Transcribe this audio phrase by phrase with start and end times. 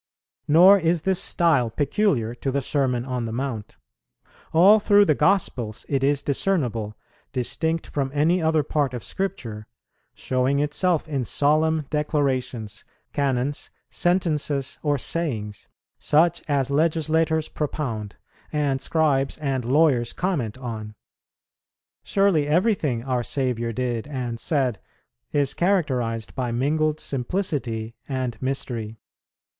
[0.47, 3.77] "Nor is this style peculiar to the Sermon on the Mount.
[4.51, 6.97] All through the Gospels it is discernible,
[7.33, 9.67] distinct from any other part of Scripture,
[10.15, 12.83] showing itself in solemn declarations,
[13.13, 15.67] canons, sentences, or sayings,
[15.99, 18.15] such as legislators propound,
[18.51, 20.95] and scribes and lawyers comment on.
[22.03, 24.79] Surely everything our Saviour did and said
[25.31, 28.97] is characterized by mingled simplicity and mystery.